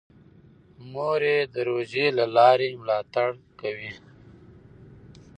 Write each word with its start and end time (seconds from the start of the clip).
مور 0.91 1.21
یې 1.31 1.39
د 1.53 1.55
روژې 1.69 2.05
له 2.17 2.25
لارې 2.35 2.69
ملاتړ 2.81 3.29
کوي. 3.59 3.91